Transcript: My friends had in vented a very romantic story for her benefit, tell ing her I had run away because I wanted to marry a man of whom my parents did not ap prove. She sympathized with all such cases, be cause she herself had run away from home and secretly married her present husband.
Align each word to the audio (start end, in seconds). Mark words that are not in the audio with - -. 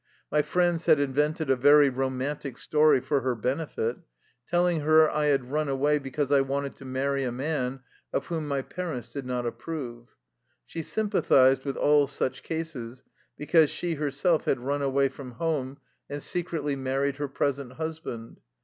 My 0.31 0.41
friends 0.41 0.87
had 0.87 0.99
in 0.99 1.13
vented 1.13 1.51
a 1.51 1.55
very 1.55 1.87
romantic 1.91 2.57
story 2.57 2.99
for 3.01 3.21
her 3.21 3.35
benefit, 3.35 3.97
tell 4.47 4.65
ing 4.65 4.79
her 4.79 5.07
I 5.07 5.25
had 5.25 5.51
run 5.51 5.69
away 5.69 5.99
because 5.99 6.31
I 6.31 6.41
wanted 6.41 6.75
to 6.77 6.85
marry 6.85 7.23
a 7.23 7.31
man 7.31 7.81
of 8.11 8.25
whom 8.25 8.47
my 8.47 8.63
parents 8.63 9.11
did 9.13 9.27
not 9.27 9.45
ap 9.45 9.59
prove. 9.59 10.15
She 10.65 10.81
sympathized 10.81 11.65
with 11.65 11.77
all 11.77 12.07
such 12.07 12.41
cases, 12.41 13.03
be 13.37 13.45
cause 13.45 13.69
she 13.69 13.93
herself 13.93 14.45
had 14.45 14.61
run 14.61 14.81
away 14.81 15.07
from 15.07 15.33
home 15.33 15.77
and 16.09 16.23
secretly 16.23 16.75
married 16.75 17.17
her 17.17 17.27
present 17.27 17.73
husband. 17.73 18.39